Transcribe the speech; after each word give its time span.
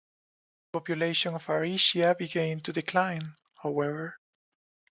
The 0.71 0.79
population 0.79 1.35
of 1.35 1.45
Ariccia 1.45 2.17
began 2.17 2.59
to 2.61 2.73
decline, 2.73 3.35
however. 3.61 4.17